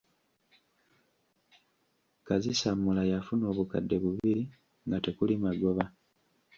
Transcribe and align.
Kazissammula 2.27 3.03
yafuna 3.11 3.43
obukadde 3.51 3.95
bubiri 4.03 4.43
nga 4.85 4.97
tekuli 5.05 5.33
magoba! 5.43 5.85